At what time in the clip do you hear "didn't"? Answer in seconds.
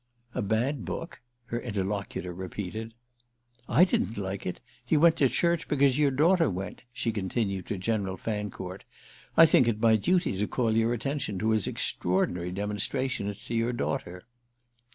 3.85-4.17